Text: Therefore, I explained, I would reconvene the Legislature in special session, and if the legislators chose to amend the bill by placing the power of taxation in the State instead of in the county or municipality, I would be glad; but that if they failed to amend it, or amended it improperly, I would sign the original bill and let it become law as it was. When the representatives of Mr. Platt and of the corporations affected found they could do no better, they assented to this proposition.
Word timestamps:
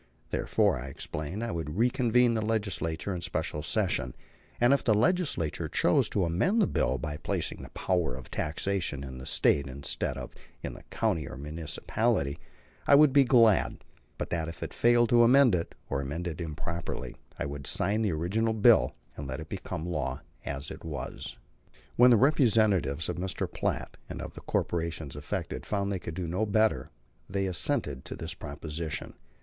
Therefore, 0.31 0.79
I 0.79 0.87
explained, 0.87 1.43
I 1.43 1.51
would 1.51 1.77
reconvene 1.77 2.33
the 2.33 2.41
Legislature 2.41 3.13
in 3.13 3.21
special 3.21 3.61
session, 3.61 4.15
and 4.59 4.73
if 4.73 4.83
the 4.83 4.95
legislators 4.95 5.69
chose 5.73 6.09
to 6.09 6.25
amend 6.25 6.59
the 6.59 6.65
bill 6.65 6.97
by 6.97 7.17
placing 7.17 7.61
the 7.61 7.69
power 7.69 8.15
of 8.15 8.31
taxation 8.31 9.03
in 9.03 9.19
the 9.19 9.27
State 9.27 9.67
instead 9.67 10.17
of 10.17 10.33
in 10.63 10.73
the 10.73 10.81
county 10.89 11.27
or 11.27 11.37
municipality, 11.37 12.39
I 12.87 12.95
would 12.95 13.13
be 13.13 13.23
glad; 13.23 13.83
but 14.17 14.31
that 14.31 14.47
if 14.47 14.59
they 14.59 14.65
failed 14.71 15.09
to 15.09 15.21
amend 15.21 15.53
it, 15.53 15.75
or 15.87 16.01
amended 16.01 16.41
it 16.41 16.43
improperly, 16.43 17.15
I 17.37 17.45
would 17.45 17.67
sign 17.67 18.01
the 18.01 18.11
original 18.13 18.53
bill 18.55 18.95
and 19.15 19.27
let 19.27 19.39
it 19.39 19.49
become 19.49 19.85
law 19.85 20.21
as 20.43 20.71
it 20.71 20.83
was. 20.83 21.37
When 21.95 22.09
the 22.09 22.17
representatives 22.17 23.07
of 23.07 23.17
Mr. 23.17 23.45
Platt 23.47 23.97
and 24.09 24.19
of 24.19 24.33
the 24.33 24.41
corporations 24.41 25.15
affected 25.15 25.63
found 25.63 25.91
they 25.91 25.99
could 25.99 26.15
do 26.15 26.27
no 26.27 26.47
better, 26.47 26.89
they 27.29 27.45
assented 27.45 28.03
to 28.05 28.15
this 28.15 28.33
proposition. 28.33 29.13